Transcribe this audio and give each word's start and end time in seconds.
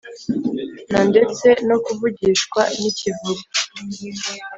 nandetse 0.91 1.47
no 1.67 1.77
kuvugishwa 1.85 2.61
n’ikivuri, 2.79 3.41